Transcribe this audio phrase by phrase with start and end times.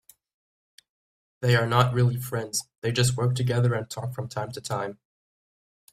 [1.41, 4.97] They are not really friends, they just work together and talk from time to time.